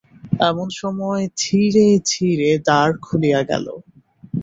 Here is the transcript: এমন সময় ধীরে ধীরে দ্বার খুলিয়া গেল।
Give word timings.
এমন 0.41 0.67
সময় 0.81 1.23
ধীরে 1.41 1.87
ধীরে 2.11 2.49
দ্বার 2.67 2.89
খুলিয়া 3.01 3.41
গেল। 3.51 3.65